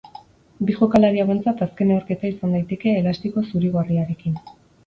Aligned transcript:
Bi 0.69 0.77
jokalari 0.77 1.21
hauentzat 1.25 1.61
azken 1.67 1.89
neurketa 1.93 2.31
izan 2.31 2.57
daiteke 2.57 2.97
elastiko 3.03 3.47
zuri-gorriarekin. 3.53 4.43